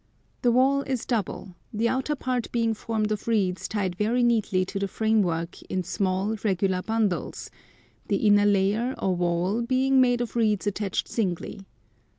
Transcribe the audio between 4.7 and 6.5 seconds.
the framework in small,